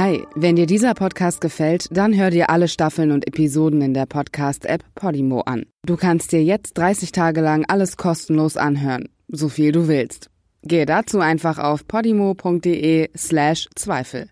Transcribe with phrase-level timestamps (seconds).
[0.00, 4.06] Hi, wenn dir dieser Podcast gefällt, dann hör dir alle Staffeln und Episoden in der
[4.06, 5.66] Podcast-App Podimo an.
[5.84, 10.30] Du kannst dir jetzt 30 Tage lang alles kostenlos anhören, so viel du willst.
[10.62, 14.30] Gehe dazu einfach auf podimo.de slash Zweifel.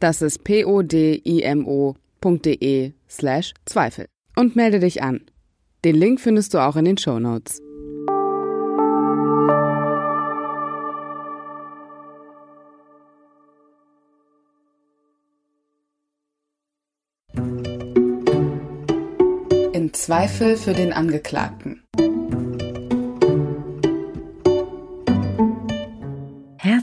[0.00, 0.82] Das ist p-o-d-i-m-o.de
[3.08, 4.04] slash Zweifel.
[4.36, 5.22] Und melde dich an.
[5.82, 7.62] Den Link findest du auch in den Show Notes.
[20.06, 21.82] Zweifel für den Angeklagten.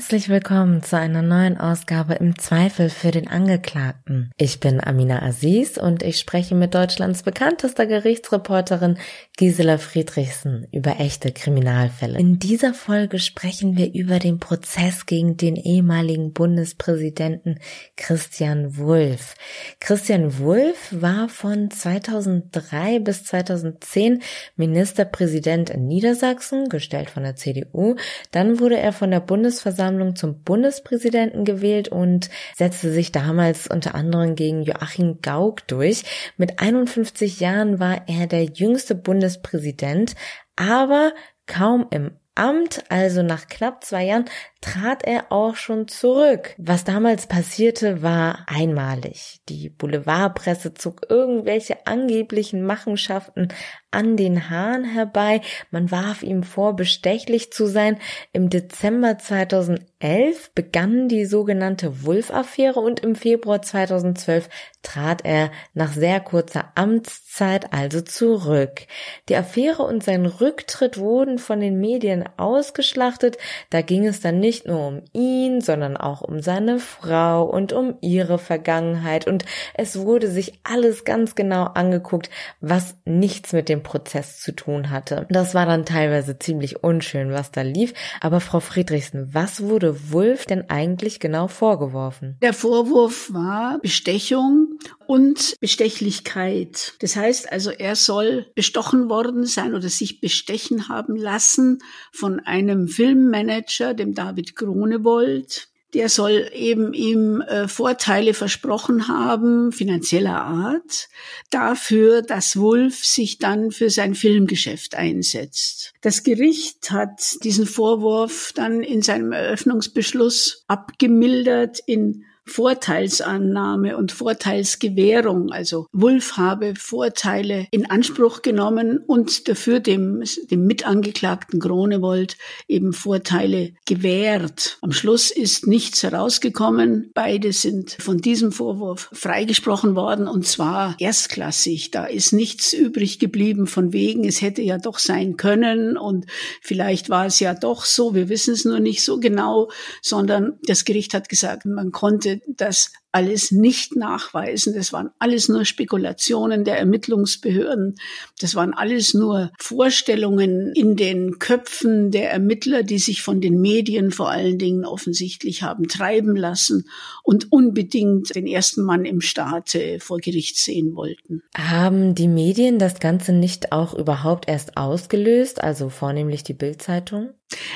[0.03, 4.31] Herzlich willkommen zu einer neuen Ausgabe im Zweifel für den Angeklagten.
[4.35, 8.97] Ich bin Amina Aziz und ich spreche mit Deutschlands bekanntester Gerichtsreporterin
[9.37, 12.19] Gisela Friedrichsen über echte Kriminalfälle.
[12.19, 17.59] In dieser Folge sprechen wir über den Prozess gegen den ehemaligen Bundespräsidenten
[17.95, 19.35] Christian Wulff.
[19.79, 24.21] Christian Wulff war von 2003 bis 2010
[24.57, 27.95] Ministerpräsident in Niedersachsen, gestellt von der CDU.
[28.31, 33.95] Dann wurde er von der Bundesversammlung Bundesversammlung zum Bundespräsidenten gewählt und setzte sich damals unter
[33.95, 36.03] anderem gegen Joachim Gauck durch.
[36.37, 40.15] Mit 51 Jahren war er der jüngste Bundespräsident,
[40.55, 41.13] aber
[41.45, 44.25] kaum im Amt, also nach knapp zwei Jahren,
[44.63, 46.55] trat er auch schon zurück.
[46.57, 49.41] Was damals passierte, war einmalig.
[49.49, 53.49] Die Boulevardpresse zog irgendwelche angeblichen Machenschaften
[53.91, 55.41] an den Haaren herbei.
[55.69, 57.97] Man warf ihm vor, bestechlich zu sein.
[58.31, 64.49] Im Dezember 2011 begann die sogenannte Wulff-Affäre und im Februar 2012
[64.81, 68.87] trat er nach sehr kurzer Amtszeit also zurück.
[69.27, 73.37] Die Affäre und sein Rücktritt wurden von den Medien ausgeschlachtet.
[73.69, 77.95] Da ging es dann nicht nur um ihn, sondern auch um seine Frau und um
[78.01, 82.29] ihre Vergangenheit und es wurde sich alles ganz genau angeguckt,
[82.61, 85.25] was nichts mit dem Prozess zu tun hatte.
[85.29, 87.93] Das war dann teilweise ziemlich unschön, was da lief.
[88.21, 92.37] Aber Frau Friedrichsen, was wurde Wulff denn eigentlich genau vorgeworfen?
[92.41, 94.79] Der Vorwurf war Bestechung
[95.13, 96.95] und Bestechlichkeit.
[96.97, 102.87] Das heißt also, er soll bestochen worden sein oder sich bestechen haben lassen von einem
[102.87, 111.07] Filmmanager, dem David Gronewold der soll eben ihm äh, Vorteile versprochen haben, finanzieller Art,
[111.51, 115.93] dafür, dass Wolf sich dann für sein Filmgeschäft einsetzt.
[116.01, 125.51] Das Gericht hat diesen Vorwurf dann in seinem Eröffnungsbeschluss abgemildert in Vorteilsannahme und Vorteilsgewährung.
[125.51, 132.37] Also Wulff habe Vorteile in Anspruch genommen und dafür dem, dem Mitangeklagten Gronewold
[132.67, 134.77] eben Vorteile gewährt.
[134.81, 137.11] Am Schluss ist nichts herausgekommen.
[137.13, 141.91] Beide sind von diesem Vorwurf freigesprochen worden und zwar erstklassig.
[141.91, 146.25] Da ist nichts übrig geblieben von wegen, es hätte ja doch sein können und
[146.61, 149.69] vielleicht war es ja doch so, wir wissen es nur nicht so genau,
[150.01, 154.73] sondern das Gericht hat gesagt, man konnte das alles nicht nachweisen.
[154.73, 157.95] Das waren alles nur Spekulationen der Ermittlungsbehörden.
[158.41, 164.11] Das waren alles nur Vorstellungen in den Köpfen der Ermittler, die sich von den Medien
[164.11, 166.89] vor allen Dingen offensichtlich haben treiben lassen
[167.23, 171.43] und unbedingt den ersten Mann im Staate vor Gericht sehen wollten.
[171.55, 177.29] Haben die Medien das Ganze nicht auch überhaupt erst ausgelöst, also vornehmlich die Bildzeitung?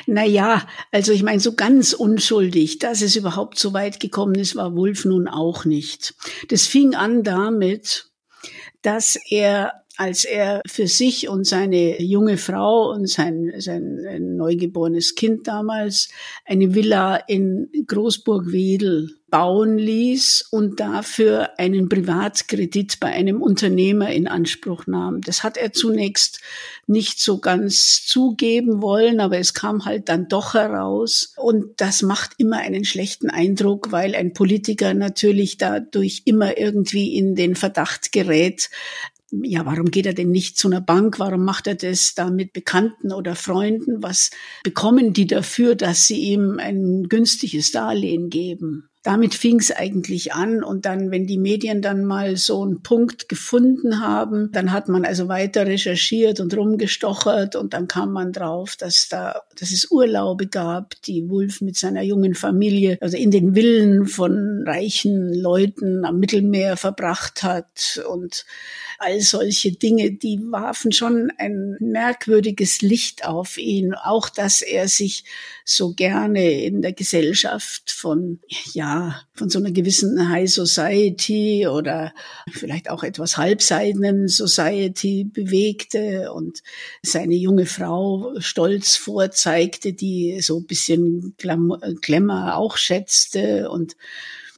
[0.06, 4.74] Naja, also ich meine, so ganz unschuldig, dass es überhaupt so weit gekommen ist, war
[4.74, 6.14] Wolf nun auch nicht.
[6.48, 8.10] Das fing an damit,
[8.82, 15.48] dass er als er für sich und seine junge Frau und sein, sein neugeborenes Kind
[15.48, 16.08] damals
[16.44, 24.86] eine Villa in Großburg-Wedel bauen ließ und dafür einen Privatkredit bei einem Unternehmer in Anspruch
[24.86, 25.20] nahm.
[25.20, 26.40] Das hat er zunächst
[26.86, 31.34] nicht so ganz zugeben wollen, aber es kam halt dann doch heraus.
[31.36, 37.34] Und das macht immer einen schlechten Eindruck, weil ein Politiker natürlich dadurch immer irgendwie in
[37.34, 38.70] den Verdacht gerät,
[39.30, 41.18] ja, warum geht er denn nicht zu einer Bank?
[41.18, 44.02] Warum macht er das da mit Bekannten oder Freunden?
[44.02, 44.30] Was
[44.62, 48.88] bekommen die dafür, dass sie ihm ein günstiges Darlehen geben?
[49.08, 50.62] Damit fing es eigentlich an.
[50.62, 55.06] Und dann, wenn die Medien dann mal so einen Punkt gefunden haben, dann hat man
[55.06, 60.46] also weiter recherchiert und rumgestochert und dann kam man drauf, dass da, dass es Urlaube
[60.46, 66.18] gab, die Wulf mit seiner jungen Familie, also in den Villen von reichen Leuten am
[66.18, 68.44] Mittelmeer verbracht hat und
[68.98, 73.94] all solche Dinge, die warfen schon ein merkwürdiges Licht auf ihn.
[73.94, 75.24] Auch, dass er sich
[75.64, 78.40] so gerne in der Gesellschaft von,
[78.74, 78.97] ja,
[79.34, 82.12] von so einer gewissen High Society oder
[82.50, 86.62] vielleicht auch etwas halbseidenen Society bewegte und
[87.02, 93.96] seine junge Frau stolz vorzeigte, die so ein bisschen Glamour auch schätzte und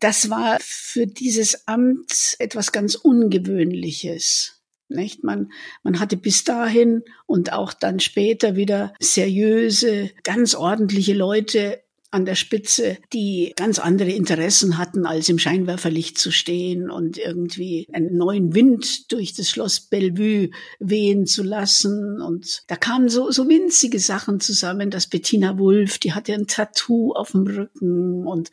[0.00, 4.56] das war für dieses Amt etwas ganz Ungewöhnliches.
[4.88, 5.22] Nicht?
[5.22, 5.52] Man,
[5.84, 12.34] man hatte bis dahin und auch dann später wieder seriöse, ganz ordentliche Leute an der
[12.34, 18.52] Spitze, die ganz andere Interessen hatten, als im Scheinwerferlicht zu stehen und irgendwie einen neuen
[18.54, 22.20] Wind durch das Schloss Bellevue wehen zu lassen.
[22.20, 27.12] Und da kamen so, so winzige Sachen zusammen, dass Bettina Wulff, die hatte ein Tattoo
[27.12, 28.50] auf dem Rücken und,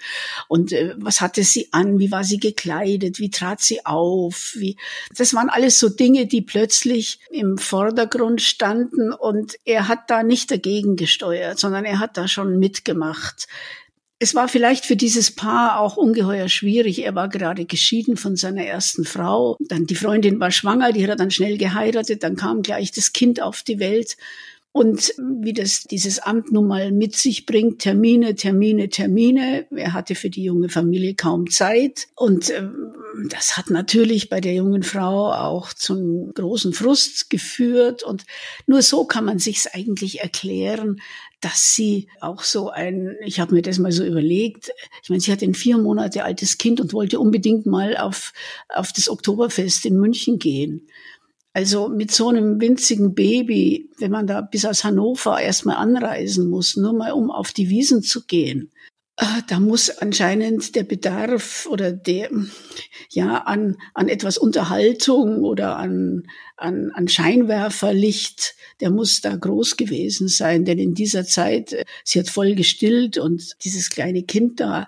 [0.47, 4.77] und äh, was hatte sie an, wie war sie gekleidet, wie trat sie auf, wie,
[5.15, 10.51] das waren alles so Dinge, die plötzlich im Vordergrund standen und er hat da nicht
[10.51, 13.46] dagegen gesteuert, sondern er hat da schon mitgemacht.
[14.19, 17.03] Es war vielleicht für dieses Paar auch ungeheuer schwierig.
[17.03, 19.57] Er war gerade geschieden von seiner ersten Frau.
[19.59, 22.23] Dann die Freundin war schwanger, die hat er dann schnell geheiratet.
[22.23, 24.17] Dann kam gleich das Kind auf die Welt.
[24.77, 29.65] Und wie das dieses Amt nun mal mit sich bringt, Termine, Termine, Termine.
[29.75, 32.07] Er hatte für die junge Familie kaum Zeit.
[32.15, 32.69] Und äh,
[33.29, 38.03] das hat natürlich bei der jungen Frau auch zum großen Frust geführt.
[38.03, 38.25] Und
[38.67, 41.01] nur so kann man sich's eigentlich erklären,
[41.39, 44.71] dass sie auch so ein, ich habe mir das mal so überlegt,
[45.03, 48.33] ich meine, sie hat ein vier Monate altes Kind und wollte unbedingt mal auf,
[48.69, 50.87] auf das Oktoberfest in München gehen.
[51.53, 56.75] Also mit so einem winzigen Baby, wenn man da bis aus Hannover erstmal anreisen muss,
[56.75, 58.71] nur mal um auf die Wiesen zu gehen,
[59.47, 62.29] da muss anscheinend der Bedarf oder der,
[63.09, 70.27] ja, an, an etwas Unterhaltung oder an, an, an Scheinwerferlicht, der muss da groß gewesen
[70.27, 74.87] sein, denn in dieser Zeit, äh, sie hat voll gestillt und dieses kleine Kind da,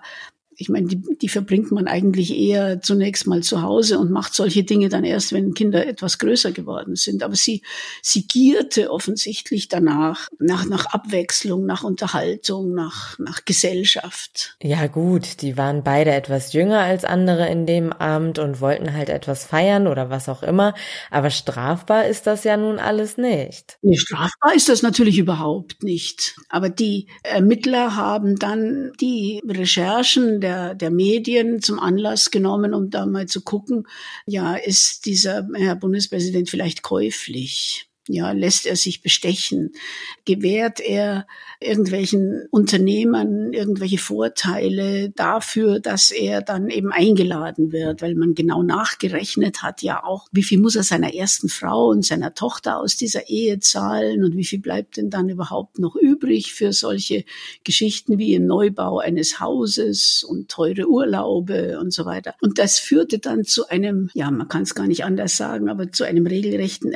[0.60, 4.62] ich meine, die, die verbringt man eigentlich eher zunächst mal zu Hause und macht solche
[4.62, 7.22] Dinge dann erst, wenn Kinder etwas größer geworden sind.
[7.22, 7.62] Aber sie,
[8.02, 14.58] sie gierte offensichtlich danach, nach, nach Abwechslung, nach Unterhaltung, nach, nach Gesellschaft.
[14.62, 19.08] Ja gut, die waren beide etwas jünger als andere in dem Amt und wollten halt
[19.08, 20.74] etwas feiern oder was auch immer.
[21.10, 23.78] Aber strafbar ist das ja nun alles nicht.
[23.80, 26.36] Nee, strafbar ist das natürlich überhaupt nicht.
[26.50, 32.90] Aber die Ermittler haben dann die Recherchen der der, der Medien zum Anlass genommen, um
[32.90, 33.86] da mal zu gucken,
[34.26, 37.89] ja, ist dieser Herr Bundespräsident vielleicht käuflich?
[38.08, 39.72] Ja, lässt er sich bestechen?
[40.24, 41.26] Gewährt er
[41.60, 49.62] irgendwelchen Unternehmern irgendwelche Vorteile dafür, dass er dann eben eingeladen wird, weil man genau nachgerechnet
[49.62, 53.28] hat, ja auch, wie viel muss er seiner ersten Frau und seiner Tochter aus dieser
[53.28, 57.24] Ehe zahlen und wie viel bleibt denn dann überhaupt noch übrig für solche
[57.62, 62.34] Geschichten wie im Neubau eines Hauses und teure Urlaube und so weiter.
[62.40, 65.92] Und das führte dann zu einem, ja, man kann es gar nicht anders sagen, aber
[65.92, 66.94] zu einem regelrechten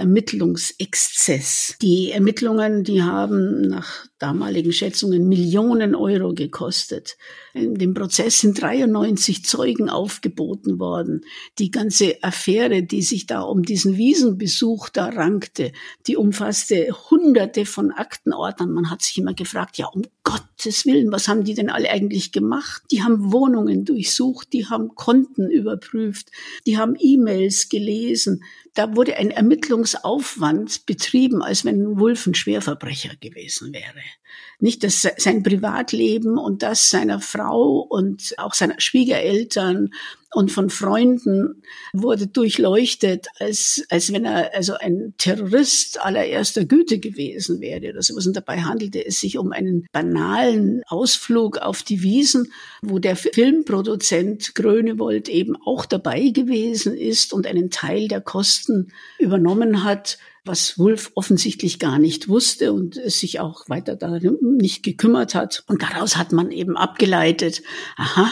[0.94, 1.76] Ermittlungsexzess.
[1.82, 7.16] Die Ermittlungen, die haben nach damaligen Schätzungen Millionen Euro gekostet.
[7.52, 11.22] In dem Prozess sind 93 Zeugen aufgeboten worden.
[11.58, 15.72] Die ganze Affäre, die sich da um diesen Wiesenbesuch da rankte,
[16.06, 18.72] die umfasste hunderte von Aktenordnern.
[18.72, 22.32] Man hat sich immer gefragt, ja, um Gottes Willen, was haben die denn alle eigentlich
[22.32, 22.82] gemacht?
[22.90, 26.30] Die haben Wohnungen durchsucht, die haben Konten überprüft,
[26.66, 28.42] die haben E-Mails gelesen.
[28.74, 34.02] Da wurde ein Ermittlungsaufwand betrieben, als wenn Wulf ein Schwerverbrecher gewesen wäre.
[34.58, 39.90] Nicht, dass sein Privatleben und das seiner Frau und auch seiner Schwiegereltern
[40.34, 41.62] und von Freunden
[41.92, 48.26] wurde durchleuchtet, als, als wenn er also ein Terrorist allererster Güte gewesen wäre oder sowas.
[48.26, 54.54] Und dabei handelte es sich um einen banalen Ausflug auf die Wiesen, wo der Filmproduzent
[54.54, 61.10] Grönewold eben auch dabei gewesen ist und einen Teil der Kosten übernommen hat, was Wolf
[61.14, 65.64] offensichtlich gar nicht wusste und sich auch weiter da nicht gekümmert hat.
[65.68, 67.62] Und daraus hat man eben abgeleitet,
[67.96, 68.30] aha,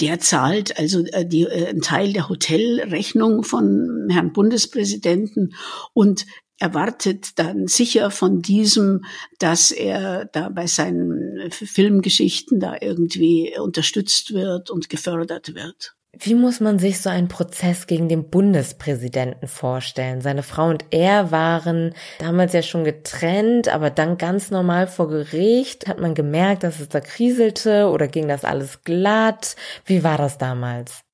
[0.00, 5.54] der zahlt also äh, die, äh, einen Teil der Hotelrechnung von Herrn Bundespräsidenten
[5.92, 6.26] und
[6.58, 9.04] erwartet dann sicher von diesem,
[9.38, 15.97] dass er da bei seinen Filmgeschichten da irgendwie unterstützt wird und gefördert wird.
[16.20, 20.20] Wie muss man sich so einen Prozess gegen den Bundespräsidenten vorstellen?
[20.20, 25.86] Seine Frau und er waren damals ja schon getrennt, aber dann ganz normal vor Gericht.
[25.86, 29.54] Hat man gemerkt, dass es da kriselte oder ging das alles glatt?
[29.84, 31.04] Wie war das damals?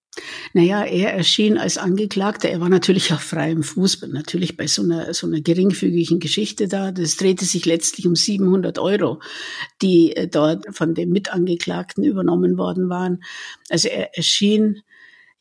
[0.55, 2.49] Naja, er erschien als Angeklagter.
[2.49, 6.93] Er war natürlich auf freiem Fuß, natürlich bei so einer, so einer geringfügigen Geschichte da.
[6.93, 9.21] Das drehte sich letztlich um 700 Euro,
[9.83, 13.23] die äh, dort von dem Mitangeklagten übernommen worden waren.
[13.69, 14.83] Also er erschien,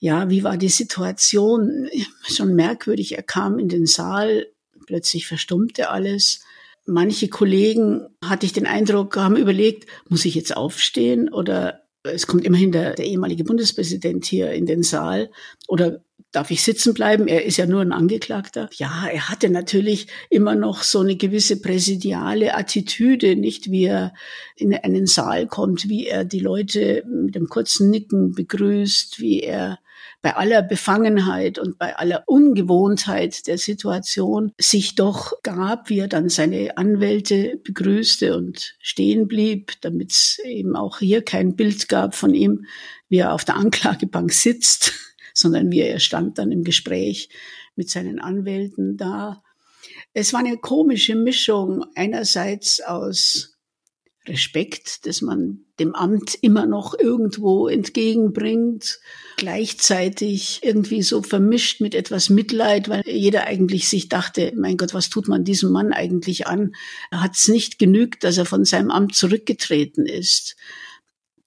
[0.04, 1.90] ja, wie war die Situation?
[2.28, 3.16] Schon merkwürdig.
[3.16, 4.48] Er kam in den Saal,
[4.86, 6.44] plötzlich verstummte alles.
[6.86, 12.44] Manche Kollegen, hatte ich den Eindruck, haben überlegt, muss ich jetzt aufstehen oder es kommt
[12.44, 15.32] immerhin der, der ehemalige Bundespräsident hier in den Saal
[15.70, 17.28] oder darf ich sitzen bleiben?
[17.28, 18.70] Er ist ja nur ein Angeklagter.
[18.74, 24.14] Ja, er hatte natürlich immer noch so eine gewisse präsidiale Attitüde, nicht wie er
[24.56, 29.80] in einen Saal kommt, wie er die Leute mit einem kurzen Nicken begrüßt, wie er
[30.24, 36.30] bei aller Befangenheit und bei aller Ungewohntheit der Situation sich doch gab, wie er dann
[36.30, 42.34] seine Anwälte begrüßte und stehen blieb, damit es eben auch hier kein Bild gab von
[42.34, 42.66] ihm,
[43.10, 44.94] wie er auf der Anklagebank sitzt,
[45.34, 47.30] sondern wie er stand dann im Gespräch
[47.76, 49.44] mit seinen Anwälten da.
[50.14, 53.54] Es war eine komische Mischung einerseits aus
[54.26, 59.00] Respekt, dass man dem Amt immer noch irgendwo entgegenbringt,
[59.36, 65.10] gleichzeitig irgendwie so vermischt mit etwas Mitleid, weil jeder eigentlich sich dachte, mein Gott, was
[65.10, 66.74] tut man diesem Mann eigentlich an?
[67.12, 70.56] Er hat es nicht genügt, dass er von seinem Amt zurückgetreten ist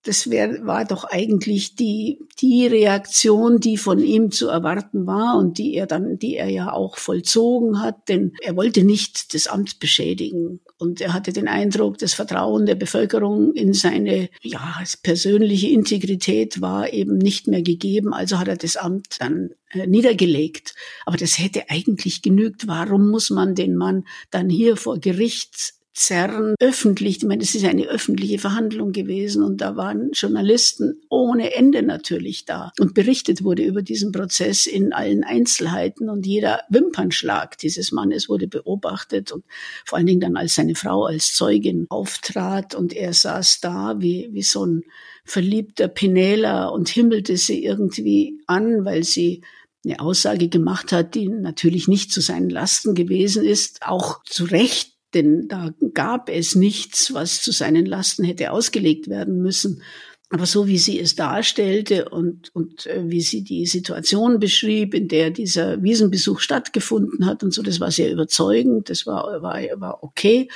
[0.07, 5.59] das wär, war doch eigentlich die, die Reaktion, die von ihm zu erwarten war und
[5.59, 9.81] die er dann, die er ja auch vollzogen hat, denn er wollte nicht das Amt
[9.81, 10.61] beschädigen.
[10.79, 16.93] Und er hatte den Eindruck, das Vertrauen der Bevölkerung in seine, ja, persönliche Integrität war
[16.93, 18.13] eben nicht mehr gegeben.
[18.13, 20.75] Also hat er das Amt dann äh, niedergelegt.
[21.07, 22.69] Aber das hätte eigentlich genügt.
[22.69, 27.19] Warum muss man den Mann dann hier vor Gericht zerren, öffentlich.
[27.19, 32.45] Ich meine, es ist eine öffentliche Verhandlung gewesen und da waren Journalisten ohne Ende natürlich
[32.45, 32.71] da.
[32.79, 38.47] Und berichtet wurde über diesen Prozess in allen Einzelheiten und jeder Wimpernschlag dieses Mannes wurde
[38.47, 39.45] beobachtet und
[39.87, 44.29] vor allen Dingen dann, als seine Frau als Zeugin auftrat und er saß da wie,
[44.33, 44.83] wie so ein
[45.25, 49.43] verliebter Penela und himmelte sie irgendwie an, weil sie
[49.85, 54.96] eine Aussage gemacht hat, die natürlich nicht zu seinen Lasten gewesen ist, auch zu Recht
[55.17, 59.83] denn da gab es nichts, was zu seinen Lasten hätte ausgelegt werden müssen.
[60.29, 65.09] Aber so wie sie es darstellte und, und äh, wie sie die Situation beschrieb, in
[65.09, 70.03] der dieser Wiesenbesuch stattgefunden hat und so, das war sehr überzeugend, das war, war, war
[70.03, 70.49] okay.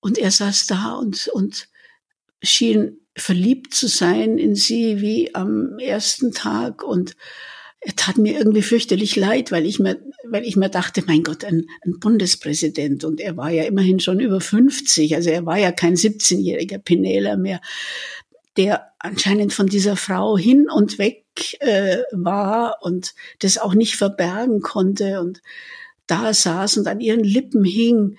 [0.00, 1.68] Und er saß da und, und
[2.42, 7.16] schien verliebt zu sein in sie wie am ersten Tag und
[7.84, 11.44] er tat mir irgendwie fürchterlich leid, weil ich mir, weil ich mir dachte, mein Gott,
[11.44, 15.70] ein, ein Bundespräsident und er war ja immerhin schon über 50, also er war ja
[15.70, 17.60] kein 17-jähriger Penela mehr,
[18.56, 21.24] der anscheinend von dieser Frau hin und weg
[21.60, 25.42] äh, war und das auch nicht verbergen konnte und
[26.06, 28.16] da saß und an ihren Lippen hing.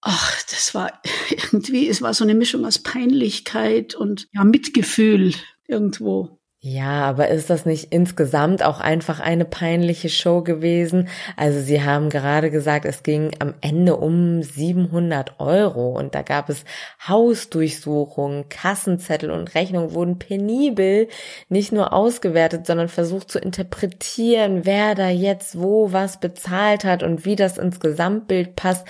[0.00, 1.00] Ach, das war
[1.30, 5.34] irgendwie, es war so eine Mischung aus Peinlichkeit und ja, Mitgefühl
[5.66, 6.39] irgendwo.
[6.62, 11.08] Ja, aber ist das nicht insgesamt auch einfach eine peinliche Show gewesen?
[11.34, 16.50] Also Sie haben gerade gesagt, es ging am Ende um 700 Euro und da gab
[16.50, 16.66] es
[17.08, 21.08] Hausdurchsuchungen, Kassenzettel und Rechnungen wurden penibel
[21.48, 27.24] nicht nur ausgewertet, sondern versucht zu interpretieren, wer da jetzt wo was bezahlt hat und
[27.24, 28.86] wie das ins Gesamtbild passt.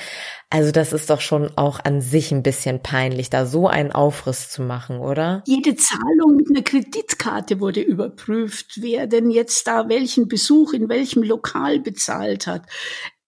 [0.53, 4.51] Also das ist doch schon auch an sich ein bisschen peinlich, da so einen Aufriss
[4.51, 5.45] zu machen, oder?
[5.47, 11.23] Jede Zahlung mit einer Kreditkarte wurde überprüft, wer denn jetzt da welchen Besuch in welchem
[11.23, 12.63] Lokal bezahlt hat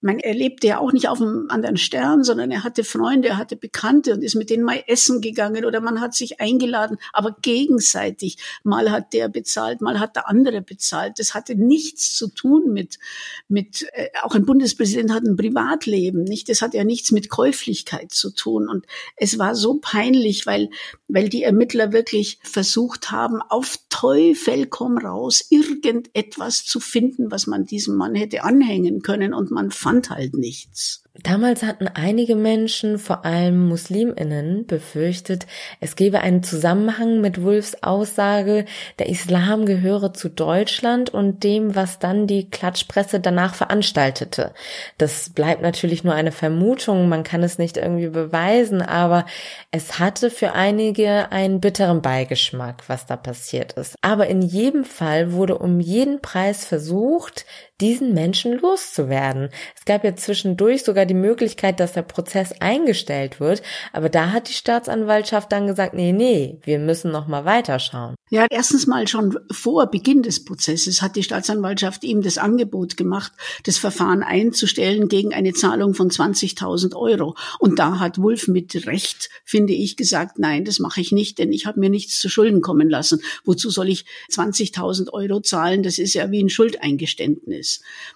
[0.03, 3.37] man, er lebte ja auch nicht auf einem anderen Stern, sondern er hatte Freunde, er
[3.37, 7.37] hatte Bekannte und ist mit denen mal essen gegangen oder man hat sich eingeladen, aber
[7.41, 8.39] gegenseitig.
[8.65, 11.19] Mal hat der bezahlt, mal hat der andere bezahlt.
[11.19, 12.99] Das hatte nichts zu tun mit,
[13.49, 16.49] mit, äh, auch ein Bundespräsident hat ein Privatleben, nicht?
[16.49, 18.69] Das hat ja nichts mit Käuflichkeit zu tun.
[18.69, 20.71] Und es war so peinlich, weil,
[21.07, 27.65] weil die Ermittler wirklich versucht haben, auf Teufel komm raus, irgendetwas zu finden, was man
[27.65, 31.03] diesem Mann hätte anhängen können und man fand fand halt nichts.
[31.23, 35.47] Damals hatten einige Menschen, vor allem Musliminnen, befürchtet,
[35.79, 38.65] es gebe einen Zusammenhang mit Wulfs Aussage,
[38.99, 44.55] der Islam gehöre zu Deutschland und dem, was dann die Klatschpresse danach veranstaltete.
[44.97, 49.27] Das bleibt natürlich nur eine Vermutung, man kann es nicht irgendwie beweisen, aber
[49.71, 53.97] es hatte für einige einen bitteren Beigeschmack, was da passiert ist.
[54.01, 57.45] Aber in jedem Fall wurde um jeden Preis versucht,
[57.83, 59.49] diesen Menschen loszuwerden.
[59.77, 63.63] Es gab ja zwischendurch sogar die Möglichkeit, dass der Prozess eingestellt wird,
[63.93, 68.15] aber da hat die Staatsanwaltschaft dann gesagt, nee, nee, wir müssen noch mal weiterschauen.
[68.31, 73.33] Ja, erstens mal schon vor Beginn des Prozesses hat die Staatsanwaltschaft ihm das Angebot gemacht,
[73.65, 77.37] das Verfahren einzustellen gegen eine Zahlung von 20.000 Euro.
[77.59, 81.53] Und da hat Wulf mit Recht, finde ich, gesagt, nein, das mache ich nicht, denn
[81.53, 83.21] ich habe mir nichts zu Schulden kommen lassen.
[83.45, 85.83] Wozu soll ich 20.000 Euro zahlen?
[85.83, 87.72] Das ist ja wie ein Schuldeingeständnis.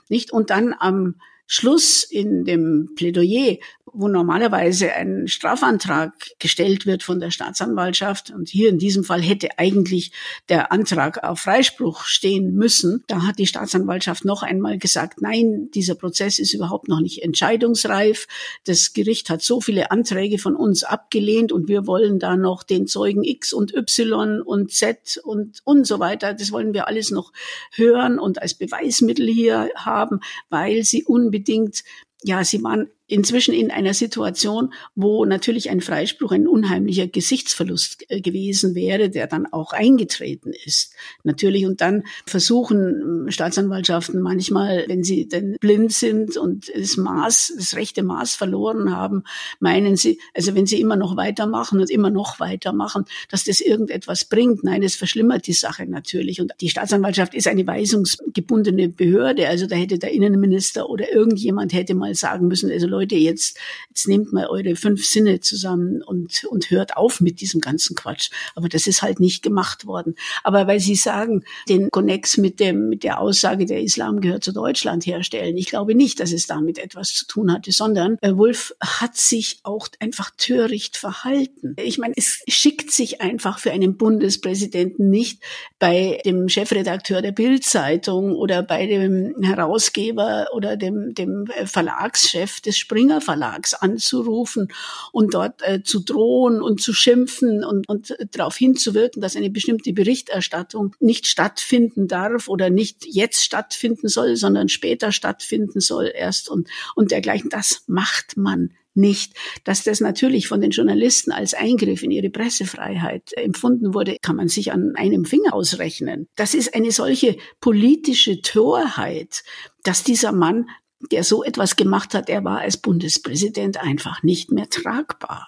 [0.09, 0.33] Nicht?
[0.33, 1.15] Und dann am
[1.47, 3.57] Schluss in dem Plädoyer
[3.97, 9.59] wo normalerweise ein Strafantrag gestellt wird von der Staatsanwaltschaft und hier in diesem Fall hätte
[9.59, 10.13] eigentlich
[10.49, 15.95] der Antrag auf Freispruch stehen müssen, da hat die Staatsanwaltschaft noch einmal gesagt, nein, dieser
[15.95, 18.29] Prozess ist überhaupt noch nicht entscheidungsreif.
[18.65, 22.87] Das Gericht hat so viele Anträge von uns abgelehnt und wir wollen da noch den
[22.87, 26.35] Zeugen X und Y und Z und und so weiter.
[26.35, 27.33] Das wollen wir alles noch
[27.73, 31.83] hören und als Beweismittel hier haben, weil sie unbedingt
[32.23, 38.21] ja, sie waren inzwischen in einer Situation, wo natürlich ein Freispruch ein unheimlicher Gesichtsverlust äh,
[38.21, 40.93] gewesen wäre, der dann auch eingetreten ist.
[41.23, 41.67] Natürlich.
[41.67, 47.77] Und dann versuchen ähm, Staatsanwaltschaften manchmal, wenn sie denn blind sind und das Maß, das
[47.77, 49.23] rechte Maß verloren haben,
[49.61, 54.25] meinen sie, also wenn sie immer noch weitermachen und immer noch weitermachen, dass das irgendetwas
[54.25, 54.65] bringt.
[54.65, 56.41] Nein, das verschlimmert die Sache natürlich.
[56.41, 59.49] Und die Staatsanwaltschaft ist eine weisungsgebundene Behörde.
[59.49, 63.59] Also da hätte der Innenminister oder irgendjemand hätte mal sagen müssen, also Leute, jetzt,
[63.91, 68.31] jetzt nehmt mal eure fünf Sinne zusammen und, und hört auf mit diesem ganzen Quatsch.
[68.55, 70.15] Aber das ist halt nicht gemacht worden.
[70.45, 74.53] Aber weil Sie sagen, den Connex mit dem, mit der Aussage, der Islam gehört zu
[74.53, 78.75] Deutschland herstellen, ich glaube nicht, dass es damit etwas zu tun hatte, sondern äh, Wolf
[78.81, 81.77] hat sich auch einfach töricht verhalten.
[81.79, 85.43] Ich meine, es schickt sich einfach für einen Bundespräsidenten nicht
[85.79, 93.21] bei dem Chefredakteur der Bildzeitung oder bei dem Herausgeber oder dem, dem Verlagschef des Springer
[93.21, 94.69] Verlags anzurufen
[95.11, 99.51] und dort äh, zu drohen und zu schimpfen und, und äh, darauf hinzuwirken, dass eine
[99.51, 106.49] bestimmte Berichterstattung nicht stattfinden darf oder nicht jetzt stattfinden soll, sondern später stattfinden soll erst
[106.49, 107.51] und, und dergleichen.
[107.51, 109.35] Das macht man nicht.
[109.65, 114.47] Dass das natürlich von den Journalisten als Eingriff in ihre Pressefreiheit empfunden wurde, kann man
[114.47, 116.29] sich an einem Finger ausrechnen.
[116.37, 119.43] Das ist eine solche politische Torheit,
[119.83, 120.69] dass dieser Mann
[121.11, 125.47] der so etwas gemacht hat, er war als Bundespräsident einfach nicht mehr tragbar.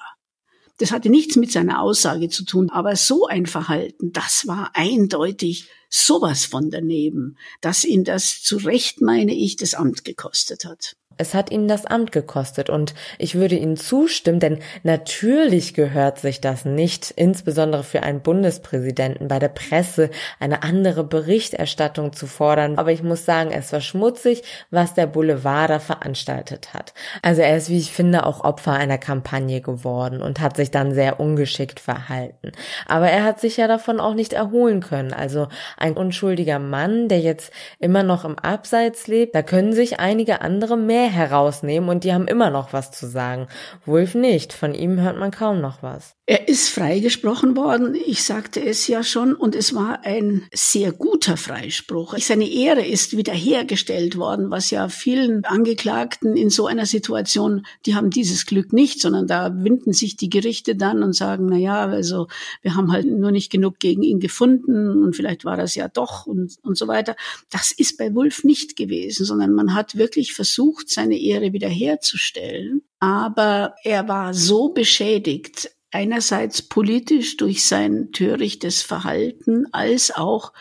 [0.79, 5.69] Das hatte nichts mit seiner Aussage zu tun, aber so ein Verhalten, das war eindeutig
[5.91, 10.97] sowas von daneben, dass ihn das zu Recht, meine ich, das Amt gekostet hat.
[11.19, 16.41] Es hat ihn das Amt gekostet und ich würde Ihnen zustimmen, denn natürlich gehört sich
[16.41, 22.79] das nicht, insbesondere für einen Bundespräsidenten bei der Presse eine andere Berichterstattung zu fordern.
[22.79, 26.95] Aber ich muss sagen, es war schmutzig, was der Boulevard da veranstaltet hat.
[27.23, 30.95] Also er ist, wie ich finde, auch Opfer einer Kampagne geworden und hat sich dann
[30.95, 32.53] sehr ungeschickt verhalten.
[32.87, 35.13] Aber er hat sich ja davon auch nicht erholen können.
[35.13, 40.41] Also ein unschuldiger Mann, der jetzt immer noch im Abseits lebt, da können sich einige
[40.41, 43.49] andere mehr herausnehmen und die haben immer noch was zu sagen.
[43.85, 46.15] Wolf nicht, von ihm hört man kaum noch was.
[46.31, 51.39] Er ist freigesprochen worden, ich sagte es ja schon, und es war ein sehr guter
[51.39, 52.19] Freispruch.
[52.19, 58.11] Seine Ehre ist wiederhergestellt worden, was ja vielen Angeklagten in so einer Situation, die haben
[58.11, 62.29] dieses Glück nicht, sondern da winden sich die Gerichte dann und sagen, na ja, also
[62.61, 66.27] wir haben halt nur nicht genug gegen ihn gefunden und vielleicht war das ja doch
[66.27, 67.17] und, und so weiter.
[67.49, 72.83] Das ist bei Wolf nicht gewesen, sondern man hat wirklich versucht, seine Ehre wiederherzustellen.
[72.99, 80.53] Aber er war so beschädigt, einerseits politisch durch sein törichtes Verhalten, als auch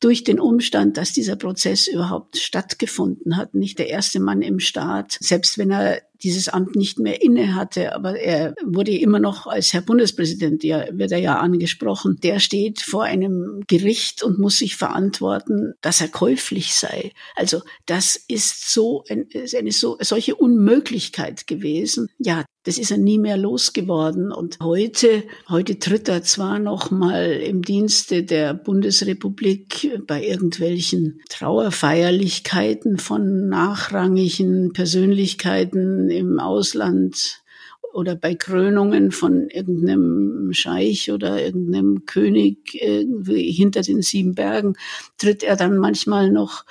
[0.00, 3.54] durch den Umstand, dass dieser Prozess überhaupt stattgefunden hat.
[3.54, 7.94] Nicht der erste Mann im Staat, selbst wenn er dieses Amt nicht mehr inne hatte,
[7.94, 12.80] aber er wurde immer noch als Herr Bundespräsident, ja, wird er ja angesprochen, der steht
[12.80, 17.12] vor einem Gericht und muss sich verantworten, dass er käuflich sei.
[17.36, 22.08] Also das ist so ein, ist eine so, solche Unmöglichkeit gewesen.
[22.18, 24.30] Ja, das ist er nie mehr losgeworden.
[24.30, 32.98] Und heute, heute tritt er zwar noch mal im Dienste der Bundesrepublik bei irgendwelchen Trauerfeierlichkeiten
[32.98, 37.42] von nachrangigen Persönlichkeiten im Ausland
[37.92, 44.76] oder bei Krönungen von irgendeinem Scheich oder irgendeinem König irgendwie hinter den sieben Bergen
[45.16, 46.64] tritt er dann manchmal noch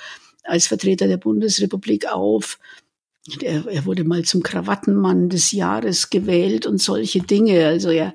[0.44, 2.58] als Vertreter der Bundesrepublik auf.
[3.42, 7.66] Er, er wurde mal zum Krawattenmann des Jahres gewählt und solche Dinge.
[7.66, 8.14] Also er,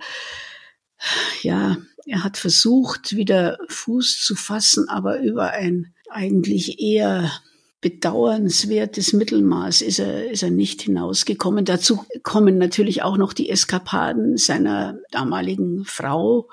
[1.43, 7.31] ja, er hat versucht, wieder Fuß zu fassen, aber über ein eigentlich eher
[7.81, 11.65] bedauernswertes Mittelmaß ist er, ist er nicht hinausgekommen.
[11.65, 16.49] Dazu kommen natürlich auch noch die Eskapaden seiner damaligen Frau,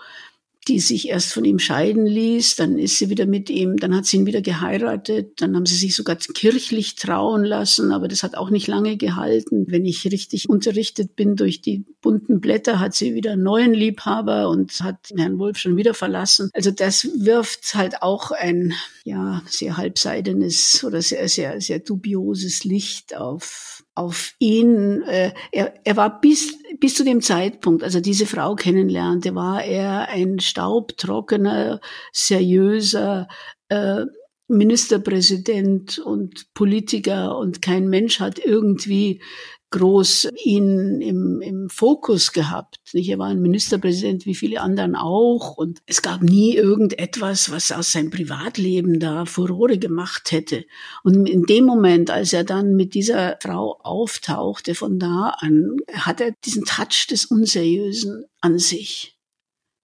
[0.71, 4.07] die sich erst von ihm scheiden ließ, dann ist sie wieder mit ihm, dann hat
[4.07, 8.37] sie ihn wieder geheiratet, dann haben sie sich sogar kirchlich trauen lassen, aber das hat
[8.37, 9.67] auch nicht lange gehalten.
[9.69, 14.49] Wenn ich richtig unterrichtet bin durch die bunten Blätter, hat sie wieder einen neuen Liebhaber
[14.49, 16.51] und hat Herrn Wolf schon wieder verlassen.
[16.53, 23.17] Also das wirft halt auch ein, ja, sehr halbseidenes oder sehr, sehr, sehr dubioses Licht
[23.17, 25.03] auf auf ihn.
[25.03, 29.63] Äh, er, er war bis, bis zu dem Zeitpunkt, als er diese Frau kennenlernte, war
[29.63, 31.81] er ein staubtrockener,
[32.13, 33.29] seriöser
[33.69, 34.05] äh,
[34.49, 39.23] Ministerpräsident und Politiker und kein Mensch hat irgendwie
[39.71, 42.81] groß ihn im, im Fokus gehabt.
[42.93, 43.09] Nicht?
[43.09, 47.93] Er war ein Ministerpräsident wie viele anderen auch und es gab nie irgendetwas, was aus
[47.93, 50.65] seinem Privatleben da Furore gemacht hätte.
[51.05, 56.21] Und in dem Moment, als er dann mit dieser Frau auftauchte, von da an, hat
[56.21, 59.17] er diesen Touch des Unseriösen an sich.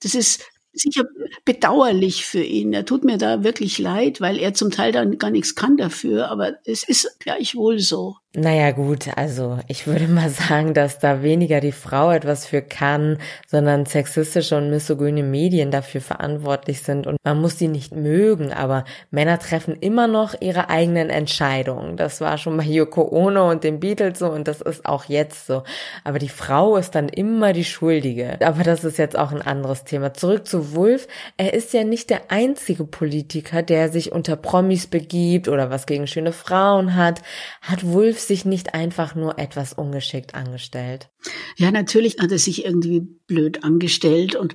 [0.03, 0.45] Das ist
[0.77, 1.05] sicher
[1.45, 2.73] bedauerlich für ihn.
[2.73, 6.31] Er tut mir da wirklich leid, weil er zum Teil dann gar nichts kann dafür,
[6.31, 8.17] aber es ist gleichwohl so.
[8.39, 13.19] Naja gut, also ich würde mal sagen, dass da weniger die Frau etwas für kann,
[13.47, 18.85] sondern sexistische und misogyne Medien dafür verantwortlich sind und man muss sie nicht mögen, aber
[19.11, 21.97] Männer treffen immer noch ihre eigenen Entscheidungen.
[21.97, 25.47] Das war schon bei Yoko Ono und den Beatles so und das ist auch jetzt
[25.47, 25.63] so.
[26.05, 28.39] Aber die Frau ist dann immer die Schuldige.
[28.41, 30.13] Aber das ist jetzt auch ein anderes Thema.
[30.13, 31.09] Zurück zu Wolf.
[31.37, 36.07] Er ist ja nicht der einzige Politiker, der sich unter Promis begibt oder was gegen
[36.07, 37.23] schöne Frauen hat.
[37.63, 41.11] Hat Wolf sich nicht einfach nur etwas ungeschickt angestellt?
[41.57, 44.55] Ja, natürlich hat er sich irgendwie blöd angestellt und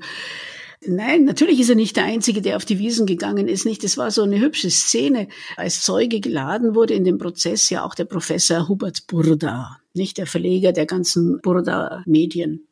[0.83, 3.65] Nein, natürlich ist er nicht der Einzige, der auf die Wiesen gegangen ist.
[3.65, 5.27] Nicht, das war so eine hübsche Szene.
[5.55, 10.25] Als Zeuge geladen wurde in dem Prozess ja auch der Professor Hubert Burda, nicht der
[10.25, 12.65] Verleger der ganzen Burda-Medien.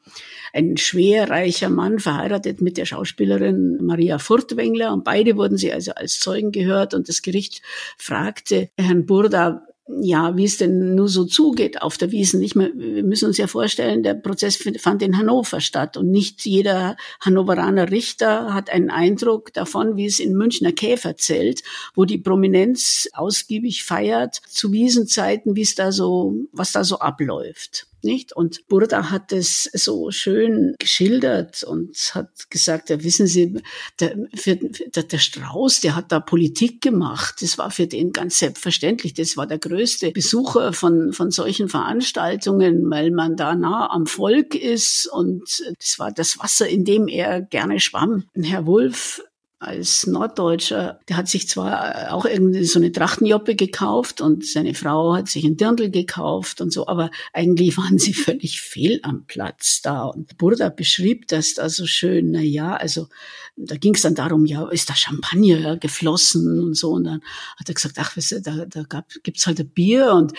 [0.53, 6.19] Ein schwerreicher Mann, verheiratet mit der Schauspielerin Maria Furtwängler und beide wurden sie also als
[6.19, 7.61] Zeugen gehört und das Gericht
[7.95, 9.67] fragte Herrn Burda,
[10.01, 12.41] ja, wie es denn nur so zugeht auf der Wiesen.
[12.41, 16.95] Ich, wir müssen uns ja vorstellen, der Prozess fand in Hannover statt und nicht jeder
[17.21, 21.63] Hannoveraner Richter hat einen Eindruck davon, wie es in Münchner Käferzelt,
[21.95, 27.88] wo die Prominenz ausgiebig feiert, zu Wiesenzeiten, wie es da so, was da so abläuft
[28.03, 28.33] nicht?
[28.33, 33.61] Und Burda hat es so schön geschildert und hat gesagt, ja, wissen Sie,
[33.99, 37.35] der, für, der, der Strauß, der hat da Politik gemacht.
[37.41, 39.13] Das war für den ganz selbstverständlich.
[39.13, 44.55] Das war der größte Besucher von, von solchen Veranstaltungen, weil man da nah am Volk
[44.55, 48.25] ist und das war das Wasser, in dem er gerne schwamm.
[48.35, 49.21] Herr Wulff
[49.59, 55.13] als Norddeutscher, der hat sich zwar auch irgendwie so eine Trachtenjoppe gekauft und seine Frau
[55.13, 59.81] hat sich ein Dirndl gekauft und so, aber eigentlich waren sie völlig fehl am Platz
[59.81, 60.03] da.
[60.03, 63.07] Und Burda beschrieb das da so schön, na ja, also
[63.57, 66.91] da ging es dann darum, ja, ist da Champagner geflossen und so.
[66.91, 67.21] Und dann
[67.57, 70.31] hat er gesagt, ach, weißt du, da, da gab, gibt's halt ein Bier und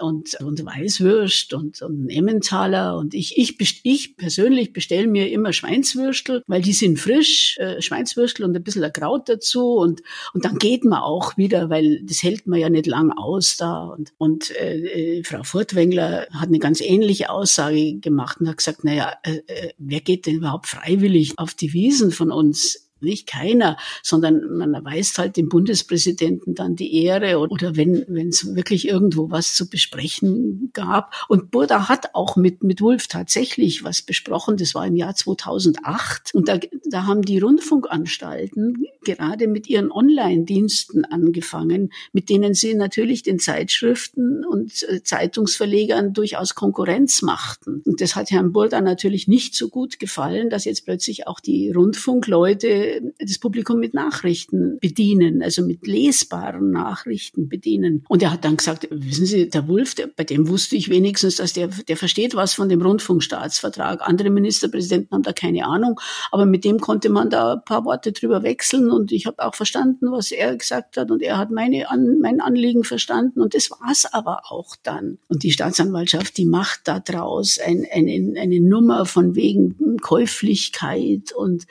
[0.00, 2.96] und, und Weißwürst und, und Emmentaler.
[2.96, 8.44] Und ich, ich, ich persönlich bestelle mir immer Schweinswürstel, weil die sind frisch, äh, Schweinswürstel
[8.44, 9.74] und ein bisschen Kraut dazu.
[9.74, 10.02] Und,
[10.32, 13.84] und dann geht man auch wieder, weil das hält man ja nicht lang aus da.
[13.84, 19.12] Und, und äh, Frau Furtwängler hat eine ganz ähnliche Aussage gemacht und hat gesagt, naja,
[19.22, 22.83] äh, äh, wer geht denn überhaupt freiwillig auf die Wiesen von uns?
[23.04, 28.54] Nicht keiner, sondern man erweist halt dem Bundespräsidenten dann die Ehre oder wenn wenn es
[28.54, 31.14] wirklich irgendwo was zu besprechen gab.
[31.28, 34.56] Und Burda hat auch mit mit Wulff tatsächlich was besprochen.
[34.56, 41.04] Das war im Jahr 2008 und da, da haben die Rundfunkanstalten gerade mit ihren Online-Diensten
[41.04, 47.82] angefangen, mit denen sie natürlich den Zeitschriften und äh, Zeitungsverlegern durchaus Konkurrenz machten.
[47.84, 51.70] Und das hat Herrn Burda natürlich nicht so gut gefallen, dass jetzt plötzlich auch die
[51.70, 58.04] Rundfunkleute das Publikum mit Nachrichten bedienen, also mit lesbaren Nachrichten bedienen.
[58.08, 61.36] Und er hat dann gesagt, wissen Sie, der Wulff, der, bei dem wusste ich wenigstens,
[61.36, 64.00] dass der, der versteht was von dem Rundfunkstaatsvertrag.
[64.02, 68.12] Andere Ministerpräsidenten haben da keine Ahnung, aber mit dem konnte man da ein paar Worte
[68.12, 71.90] drüber wechseln und ich habe auch verstanden, was er gesagt hat und er hat meine
[71.90, 75.18] An mein Anliegen verstanden und das war's aber auch dann.
[75.28, 81.66] Und die Staatsanwaltschaft, die macht da draus ein, eine, eine Nummer von wegen Käuflichkeit und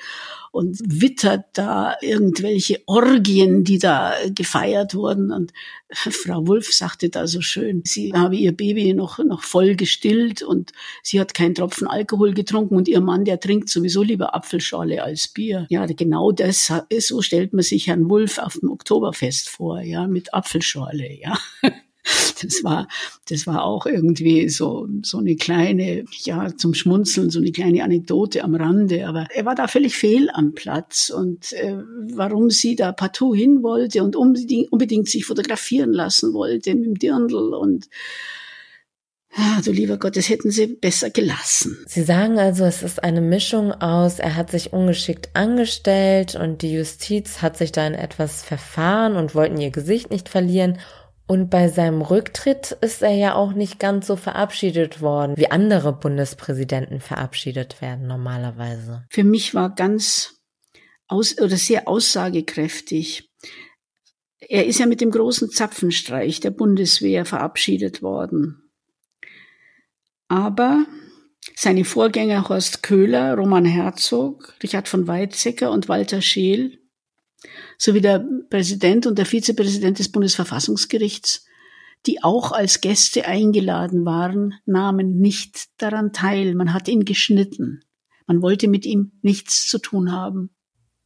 [0.54, 5.32] und Witz gewittert da irgendwelche Orgien, die da gefeiert wurden.
[5.32, 5.54] Und
[5.92, 10.72] Frau Wulff sagte da so schön, sie habe ihr Baby noch, noch voll gestillt und
[11.04, 15.28] sie hat keinen Tropfen Alkohol getrunken und ihr Mann, der trinkt sowieso lieber Apfelschorle als
[15.28, 15.68] Bier.
[15.70, 20.34] Ja, genau das, so stellt man sich Herrn Wulff auf dem Oktoberfest vor, ja, mit
[20.34, 21.38] Apfelschorle, ja.
[22.44, 22.88] Das war,
[23.30, 28.44] das war auch irgendwie so, so eine kleine, ja, zum Schmunzeln, so eine kleine Anekdote
[28.44, 29.08] am Rande.
[29.08, 31.10] Aber er war da völlig fehl am Platz.
[31.10, 31.78] Und äh,
[32.12, 36.96] warum sie da partout hin wollte und unbedingt, unbedingt sich fotografieren lassen wollte mit dem
[36.96, 37.88] Dirndl und
[39.36, 41.84] Ah, du lieber Gott, das hätten sie besser gelassen.
[41.88, 46.72] Sie sagen also, es ist eine Mischung aus, er hat sich ungeschickt angestellt und die
[46.72, 50.78] Justiz hat sich da in etwas verfahren und wollten ihr Gesicht nicht verlieren
[51.26, 55.94] und bei seinem Rücktritt ist er ja auch nicht ganz so verabschiedet worden, wie andere
[55.94, 59.06] Bundespräsidenten verabschiedet werden normalerweise.
[59.10, 60.42] Für mich war ganz
[61.08, 63.30] aus oder sehr aussagekräftig.
[64.40, 68.70] Er ist ja mit dem großen Zapfenstreich der Bundeswehr verabschiedet worden.
[70.28, 70.86] Aber
[71.56, 76.83] seine Vorgänger Horst Köhler, Roman Herzog, Richard von Weizsäcker und Walter Scheel
[77.78, 81.46] sowie der Präsident und der Vizepräsident des Bundesverfassungsgerichts,
[82.06, 86.56] die auch als Gäste eingeladen waren, nahmen nicht daran teil.
[86.56, 87.82] Man hat ihn geschnitten.
[88.28, 90.50] Man wollte mit ihm nichts zu tun haben.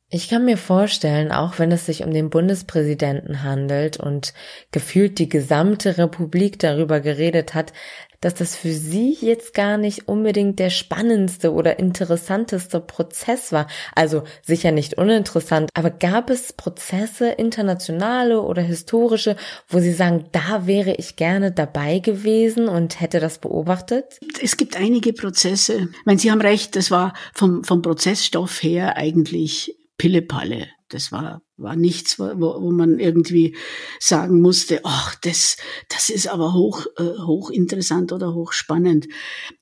[0.09, 4.33] Ich kann mir vorstellen, auch wenn es sich um den Bundespräsidenten handelt und
[4.71, 7.73] gefühlt die gesamte Republik darüber geredet hat,
[8.21, 13.67] dass das für Sie jetzt gar nicht unbedingt der spannendste oder interessanteste Prozess war.
[13.95, 19.35] Also sicher nicht uninteressant, aber gab es Prozesse, internationale oder historische,
[19.67, 24.19] wo Sie sagen, da wäre ich gerne dabei gewesen und hätte das beobachtet?
[24.41, 25.89] Es gibt einige Prozesse.
[25.91, 30.67] Ich meine, Sie haben recht, das war vom, vom Prozessstoff her eigentlich Pillepalle.
[30.89, 33.55] Das war, war nichts, wo, wo man irgendwie
[33.99, 35.57] sagen musste, ach, das,
[35.89, 39.07] das ist aber hoch, äh, hochinteressant oder hochspannend.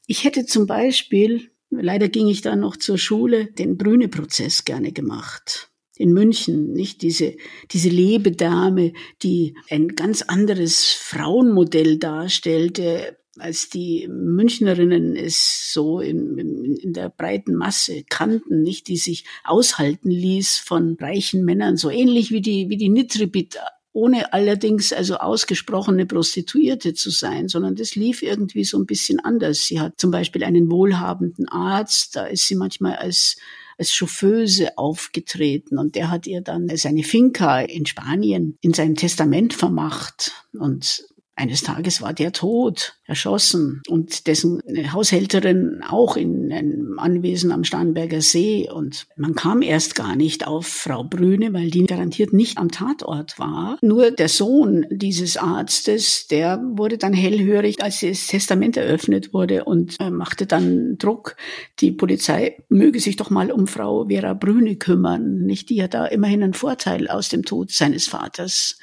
[0.05, 5.71] Ich hätte zum Beispiel, leider ging ich da noch zur Schule, den Brüne-Prozess gerne gemacht
[5.97, 7.35] in München, nicht diese,
[7.71, 8.93] diese Lebedame,
[9.23, 17.09] die ein ganz anderes Frauenmodell darstellte, als die Münchnerinnen es so in, in, in, der
[17.09, 22.69] breiten Masse kannten, nicht, die sich aushalten ließ von reichen Männern, so ähnlich wie die,
[22.69, 23.57] wie die Nitribit,
[23.91, 29.67] ohne allerdings also ausgesprochene Prostituierte zu sein, sondern das lief irgendwie so ein bisschen anders.
[29.67, 33.37] Sie hat zum Beispiel einen wohlhabenden Arzt, da ist sie manchmal als
[33.77, 39.53] als Chauffeuse aufgetreten und der hat ihr dann seine Finca in Spanien in seinem Testament
[39.53, 41.03] vermacht und
[41.37, 44.61] eines Tages war der tot, erschossen und dessen
[44.93, 48.69] Haushälterin auch in einem Anwesen am Starnberger See.
[48.71, 53.37] Und man kam erst gar nicht auf Frau Brüne, weil die garantiert nicht am Tatort
[53.37, 53.77] war.
[53.81, 59.97] Nur der Sohn dieses Arztes, der wurde dann hellhörig, als das Testament eröffnet wurde und
[59.99, 61.35] äh, machte dann Druck.
[61.79, 65.69] Die Polizei möge sich doch mal um Frau Vera Brüne kümmern, nicht?
[65.69, 68.79] Die ja da immerhin einen Vorteil aus dem Tod seines Vaters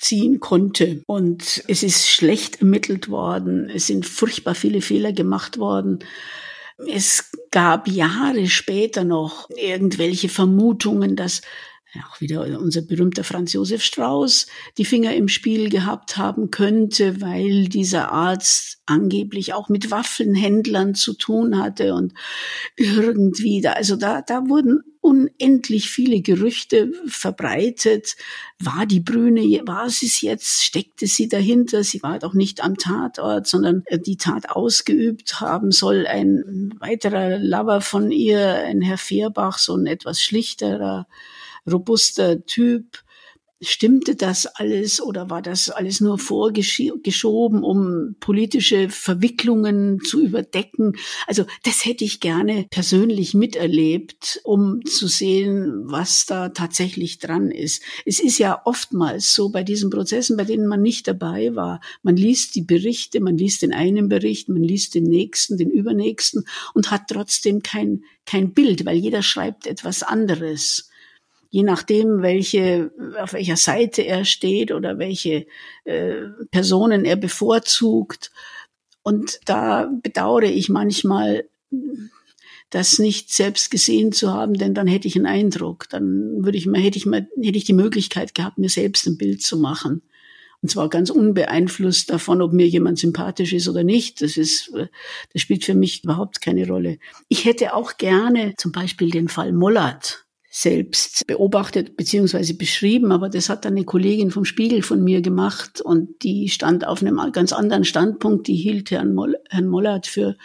[0.00, 1.02] ziehen konnte.
[1.06, 3.68] Und es ist schlecht ermittelt worden.
[3.68, 6.00] Es sind furchtbar viele Fehler gemacht worden.
[6.88, 11.42] Es gab Jahre später noch irgendwelche Vermutungen, dass
[12.08, 14.46] auch wieder unser berühmter Franz Josef Strauß
[14.78, 21.14] die Finger im Spiel gehabt haben könnte, weil dieser Arzt angeblich auch mit Waffenhändlern zu
[21.14, 22.14] tun hatte und
[22.76, 28.16] irgendwie da, also da, da wurden unendlich viele Gerüchte verbreitet.
[28.58, 31.84] War die Brüne, war sie es jetzt, steckte sie dahinter?
[31.84, 37.80] Sie war doch nicht am Tatort, sondern die Tat ausgeübt haben soll ein weiterer Lover
[37.80, 41.06] von ihr, ein Herr Fehrbach, so ein etwas schlichterer
[41.70, 43.02] robuster Typ.
[43.62, 50.96] Stimmte das alles oder war das alles nur vorgeschoben, um politische Verwicklungen zu überdecken?
[51.26, 57.82] Also das hätte ich gerne persönlich miterlebt, um zu sehen, was da tatsächlich dran ist.
[58.06, 61.80] Es ist ja oftmals so bei diesen Prozessen, bei denen man nicht dabei war.
[62.02, 66.46] Man liest die Berichte, man liest den einen Bericht, man liest den nächsten, den übernächsten
[66.72, 70.89] und hat trotzdem kein, kein Bild, weil jeder schreibt etwas anderes
[71.50, 75.46] je nachdem, welche, auf welcher Seite er steht oder welche
[75.84, 78.30] äh, Personen er bevorzugt.
[79.02, 81.48] Und da bedauere ich manchmal,
[82.70, 85.88] das nicht selbst gesehen zu haben, denn dann hätte ich einen Eindruck.
[85.90, 89.18] Dann würde ich mal, hätte ich mal, hätte ich die Möglichkeit gehabt, mir selbst ein
[89.18, 90.02] Bild zu machen.
[90.62, 94.22] Und zwar ganz unbeeinflusst davon, ob mir jemand sympathisch ist oder nicht.
[94.22, 94.72] Das ist,
[95.32, 96.98] das spielt für mich überhaupt keine Rolle.
[97.28, 103.48] Ich hätte auch gerne zum Beispiel den Fall Mollert selbst beobachtet beziehungsweise beschrieben, aber das
[103.48, 107.52] hat dann eine Kollegin vom Spiegel von mir gemacht und die stand auf einem ganz
[107.52, 108.48] anderen Standpunkt.
[108.48, 110.36] Die hielt Herrn, Moll, Herrn Mollert für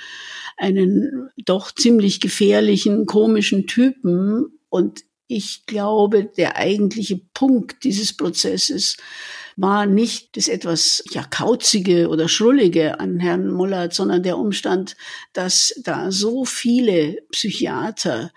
[0.57, 8.97] einen doch ziemlich gefährlichen, komischen Typen und ich glaube, der eigentliche Punkt dieses Prozesses
[9.57, 14.95] war nicht das etwas ja kauzige oder schrullige an Herrn Mollert, sondern der Umstand,
[15.33, 18.31] dass da so viele Psychiater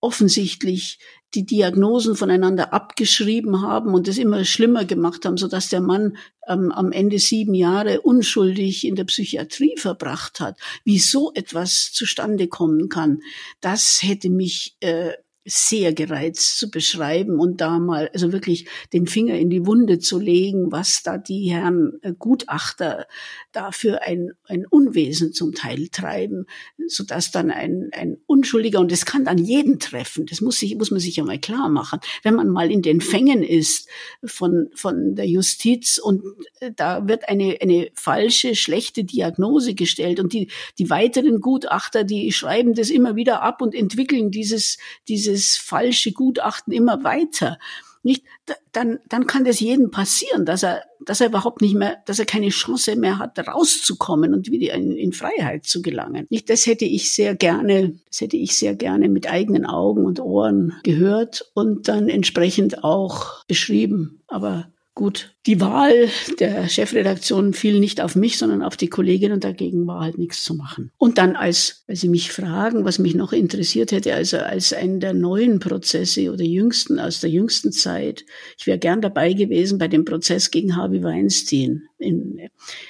[0.00, 0.98] offensichtlich
[1.34, 6.16] die Diagnosen voneinander abgeschrieben haben und es immer schlimmer gemacht haben, so dass der Mann
[6.46, 10.58] ähm, am Ende sieben Jahre unschuldig in der Psychiatrie verbracht hat.
[10.84, 13.20] Wie so etwas zustande kommen kann,
[13.60, 15.12] das hätte mich äh,
[15.44, 20.18] sehr gereizt zu beschreiben und da mal also wirklich den Finger in die Wunde zu
[20.18, 23.06] legen, was da die Herren äh, Gutachter
[23.52, 26.46] dafür ein, ein Unwesen zum Teil treiben,
[26.86, 30.76] so dass dann ein, ein Unschuldiger, und das kann dann jeden treffen, das muss, sich,
[30.76, 33.88] muss man sich ja mal klar machen, wenn man mal in den Fängen ist
[34.24, 36.22] von, von der Justiz und
[36.60, 42.32] äh, da wird eine, eine falsche, schlechte Diagnose gestellt und die, die weiteren Gutachter, die
[42.32, 44.76] schreiben das immer wieder ab und entwickeln dieses,
[45.08, 47.58] dieses dieses falsche Gutachten immer weiter.
[48.04, 48.24] Nicht,
[48.72, 52.26] dann, dann kann das jedem passieren, dass er, dass er überhaupt nicht mehr, dass er
[52.26, 56.26] keine Chance mehr hat, rauszukommen und wieder in, in Freiheit zu gelangen.
[56.30, 60.20] Nicht, das hätte ich sehr gerne, das hätte ich sehr gerne mit eigenen Augen und
[60.20, 64.20] Ohren gehört und dann entsprechend auch beschrieben.
[64.28, 66.08] Aber Gut, die Wahl
[66.40, 70.42] der Chefredaktion fiel nicht auf mich, sondern auf die Kollegin und dagegen war halt nichts
[70.42, 70.90] zu machen.
[70.98, 74.98] Und dann als, weil Sie mich fragen, was mich noch interessiert hätte, also als einen
[74.98, 78.24] der neuen Prozesse oder jüngsten, aus der jüngsten Zeit,
[78.58, 82.48] ich wäre gern dabei gewesen bei dem Prozess gegen Harvey Weinstein in,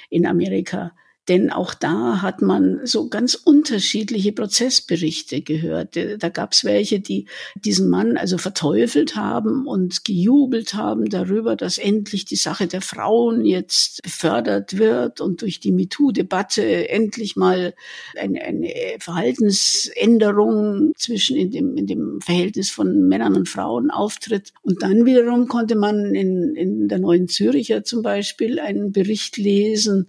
[0.09, 0.93] in Amerika.
[1.29, 5.95] Denn auch da hat man so ganz unterschiedliche Prozessberichte gehört.
[5.95, 11.77] Da gab es welche, die diesen Mann also verteufelt haben und gejubelt haben darüber, dass
[11.77, 17.75] endlich die Sache der Frauen jetzt befördert wird und durch die MeToo-Debatte endlich mal
[18.19, 24.51] eine, eine Verhaltensänderung zwischen in dem, in dem Verhältnis von Männern und Frauen auftritt.
[24.63, 30.07] Und dann wiederum konnte man in, in der Neuen Züricher zum Beispiel einen Bericht lesen,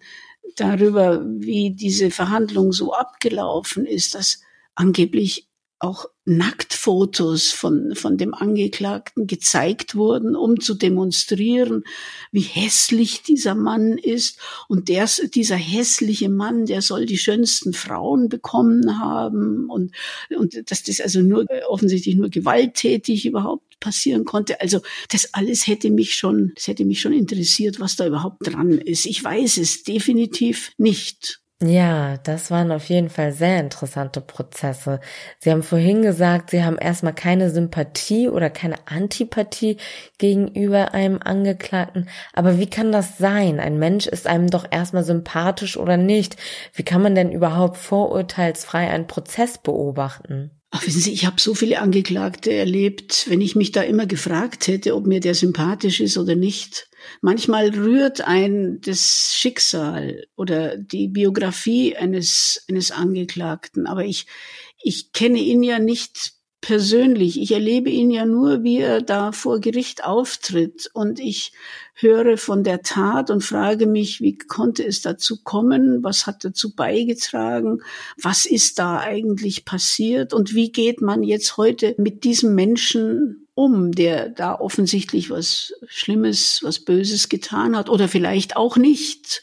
[0.61, 4.40] darüber, wie diese Verhandlung so abgelaufen ist, dass
[4.75, 5.50] angeblich
[5.81, 11.85] auch Nacktfotos von, von dem Angeklagten gezeigt wurden, um zu demonstrieren,
[12.31, 14.38] wie hässlich dieser Mann ist.
[14.69, 19.95] Und der, dieser hässliche Mann, der soll die schönsten Frauen bekommen haben und,
[20.37, 24.61] und dass das also nur offensichtlich nur gewalttätig überhaupt passieren konnte.
[24.61, 28.73] Also das alles hätte mich schon, das hätte mich schon interessiert, was da überhaupt dran
[28.73, 29.07] ist.
[29.07, 31.40] Ich weiß es definitiv nicht.
[31.62, 34.99] Ja, das waren auf jeden Fall sehr interessante Prozesse.
[35.40, 39.77] Sie haben vorhin gesagt, Sie haben erstmal keine Sympathie oder keine Antipathie
[40.16, 42.09] gegenüber einem Angeklagten.
[42.33, 43.61] Aber wie kann das sein?
[43.61, 46.37] Ein Mensch ist einem doch erstmal sympathisch oder nicht.
[46.73, 50.53] Wie kann man denn überhaupt vorurteilsfrei einen Prozess beobachten?
[50.70, 54.66] Ach, wissen Sie, ich habe so viele Angeklagte erlebt, wenn ich mich da immer gefragt
[54.66, 56.89] hätte, ob mir der sympathisch ist oder nicht.
[57.21, 64.27] Manchmal rührt ein das Schicksal oder die Biografie eines, eines Angeklagten, aber ich,
[64.83, 67.41] ich kenne ihn ja nicht persönlich.
[67.41, 70.91] Ich erlebe ihn ja nur, wie er da vor Gericht auftritt.
[70.93, 71.53] Und ich
[71.95, 76.03] höre von der Tat und frage mich, wie konnte es dazu kommen?
[76.03, 77.83] Was hat dazu beigetragen?
[78.23, 80.35] Was ist da eigentlich passiert?
[80.35, 86.61] Und wie geht man jetzt heute mit diesem Menschen um, der da offensichtlich was Schlimmes,
[86.62, 89.42] was Böses getan hat oder vielleicht auch nicht?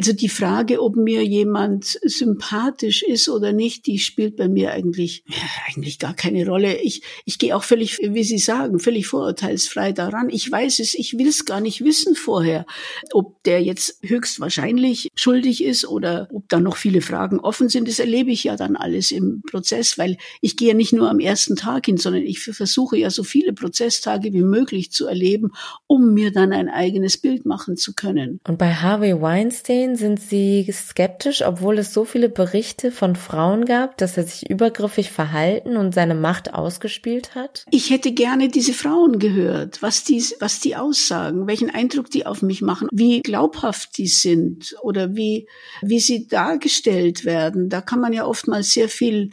[0.00, 5.24] Also die Frage, ob mir jemand sympathisch ist oder nicht, die spielt bei mir eigentlich,
[5.26, 6.80] ja, eigentlich gar keine Rolle.
[6.80, 10.30] Ich, ich gehe auch völlig, wie Sie sagen, völlig vorurteilsfrei daran.
[10.30, 12.64] Ich weiß es, ich will es gar nicht wissen vorher,
[13.12, 17.86] ob der jetzt höchstwahrscheinlich schuldig ist oder ob da noch viele Fragen offen sind.
[17.86, 21.20] Das erlebe ich ja dann alles im Prozess, weil ich gehe ja nicht nur am
[21.20, 25.50] ersten Tag hin, sondern ich versuche ja so viele Prozesstage wie möglich zu erleben,
[25.86, 28.40] um mir dann ein eigenes Bild machen zu können.
[28.48, 33.64] Und bei Harvey Weinstein Fernsehen sind Sie skeptisch, obwohl es so viele Berichte von Frauen
[33.64, 37.64] gab, dass er sich übergriffig verhalten und seine Macht ausgespielt hat?
[37.70, 42.42] Ich hätte gerne diese Frauen gehört, was die, was die aussagen, welchen Eindruck die auf
[42.42, 45.48] mich machen, wie glaubhaft die sind oder wie,
[45.82, 47.68] wie sie dargestellt werden.
[47.68, 49.30] Da kann man ja oftmals sehr viel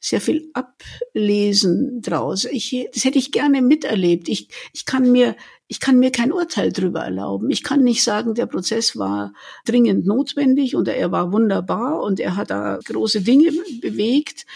[0.00, 2.44] sehr viel ablesen draus.
[2.44, 4.28] Ich, das hätte ich gerne miterlebt.
[4.28, 5.34] Ich, ich kann mir
[5.68, 7.50] ich kann mir kein Urteil darüber erlauben.
[7.50, 9.34] Ich kann nicht sagen, der Prozess war
[9.66, 14.46] dringend notwendig und er war wunderbar und er hat da große Dinge bewegt.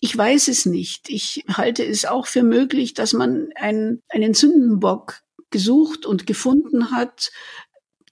[0.00, 1.10] Ich weiß es nicht.
[1.10, 5.20] Ich halte es auch für möglich, dass man einen, einen Sündenbock
[5.50, 7.30] gesucht und gefunden hat,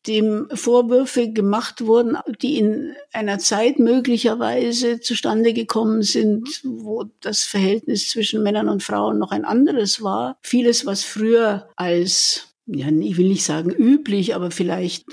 [0.07, 8.09] dem Vorwürfe gemacht wurden, die in einer Zeit möglicherweise zustande gekommen sind, wo das Verhältnis
[8.09, 10.39] zwischen Männern und Frauen noch ein anderes war.
[10.43, 15.05] Vieles, was früher als ja, ich will nicht sagen üblich, aber vielleicht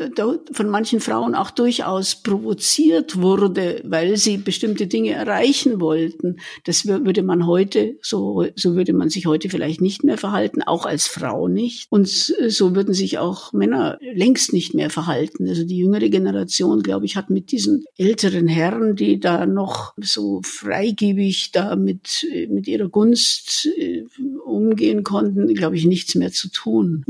[0.53, 6.37] von manchen Frauen auch durchaus provoziert wurde, weil sie bestimmte Dinge erreichen wollten.
[6.63, 10.85] Das würde man heute, so, so würde man sich heute vielleicht nicht mehr verhalten, auch
[10.85, 11.87] als Frau nicht.
[11.89, 15.49] Und so würden sich auch Männer längst nicht mehr verhalten.
[15.49, 20.39] Also die jüngere Generation, glaube ich, hat mit diesen älteren Herren, die da noch so
[20.41, 24.05] freigebig da mit, mit ihrer Gunst äh,
[24.51, 27.05] umgehen konnten, glaube ich, nichts mehr zu tun.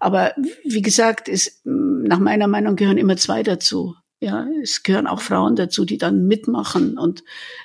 [0.00, 0.32] Aber
[0.64, 3.94] wie gesagt, es, nach meiner Meinung gehören immer zwei dazu.
[4.22, 6.96] Ja, es gehören auch Frauen dazu, die dann mitmachen.
[6.96, 7.24] Und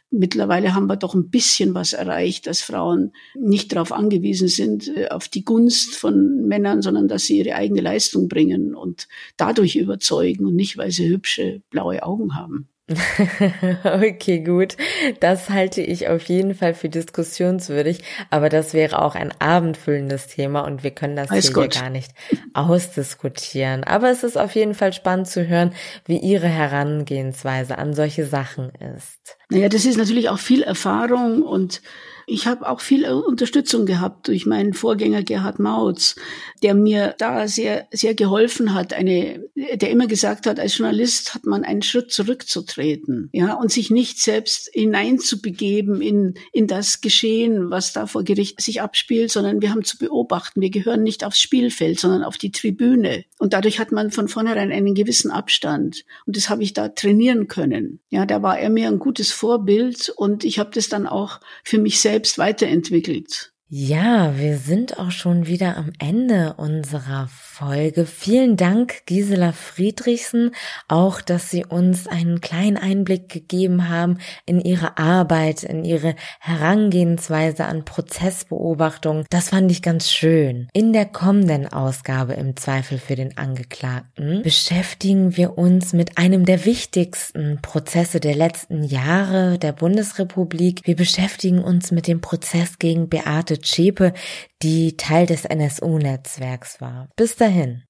[0.10, 5.10] mittlerweile haben wir doch ein bisschen was erreicht, dass Frauen nicht darauf angewiesen sind, äh,
[5.10, 9.08] auf die Gunst von Männern, sondern dass sie ihre eigene Leistung bringen und
[9.38, 12.68] dadurch überzeugen und nicht, weil sie hübsche blaue Augen haben.
[13.84, 14.78] okay, gut.
[15.20, 20.62] Das halte ich auf jeden Fall für diskussionswürdig, aber das wäre auch ein abendfüllendes Thema
[20.62, 21.74] und wir können das Alles hier gut.
[21.76, 22.12] gar nicht
[22.54, 23.84] ausdiskutieren.
[23.84, 25.74] Aber es ist auf jeden Fall spannend zu hören,
[26.06, 29.38] wie Ihre Herangehensweise an solche Sachen ist.
[29.50, 31.82] Naja, das ist natürlich auch viel Erfahrung und
[32.30, 36.18] ich habe auch viel Unterstützung gehabt durch meinen Vorgänger Gerhard Mautz,
[36.62, 41.46] der mir da sehr, sehr geholfen hat, eine, der immer gesagt hat, als Journalist hat
[41.46, 47.94] man einen Schritt zurückzutreten, ja, und sich nicht selbst hineinzubegeben in, in das Geschehen, was
[47.94, 50.60] da vor Gericht sich abspielt, sondern wir haben zu beobachten.
[50.60, 53.24] Wir gehören nicht aufs Spielfeld, sondern auf die Tribüne.
[53.40, 56.04] Und dadurch hat man von vornherein einen gewissen Abstand.
[56.26, 58.02] Und das habe ich da trainieren können.
[58.10, 61.78] Ja, da war er mir ein gutes Vorbild und ich habe das dann auch für
[61.78, 63.54] mich selbst selbst weiterentwickelt.
[63.70, 68.06] Ja, wir sind auch schon wieder am Ende unserer Folge.
[68.06, 70.52] Vielen Dank, Gisela Friedrichsen,
[70.88, 77.66] auch, dass Sie uns einen kleinen Einblick gegeben haben in Ihre Arbeit, in Ihre Herangehensweise
[77.66, 79.26] an Prozessbeobachtung.
[79.30, 80.70] Das fand ich ganz schön.
[80.72, 86.64] In der kommenden Ausgabe im Zweifel für den Angeklagten beschäftigen wir uns mit einem der
[86.64, 90.84] wichtigsten Prozesse der letzten Jahre der Bundesrepublik.
[90.86, 94.14] Wir beschäftigen uns mit dem Prozess gegen Beate Zschäpe,
[94.62, 97.10] die Teil des NSU-Netzwerks war.
[97.16, 97.84] Bis dahin.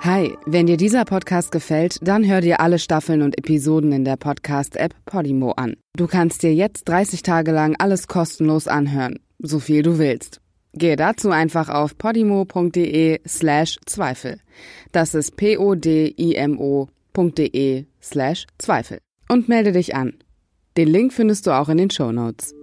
[0.00, 4.16] Hi, wenn dir dieser Podcast gefällt, dann hör dir alle Staffeln und Episoden in der
[4.16, 5.74] Podcast-App Podimo an.
[5.96, 10.40] Du kannst dir jetzt 30 Tage lang alles kostenlos anhören, so viel du willst.
[10.72, 14.38] Gehe dazu einfach auf podimo.de slash Zweifel.
[14.92, 15.74] Das ist p-o-d-i-m-o.de
[18.00, 18.98] slash Zweifel.
[19.28, 20.14] Und melde dich an.
[20.78, 22.54] Den Link findest du auch in den Show Notes.